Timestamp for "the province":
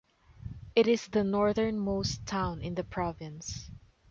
2.73-3.69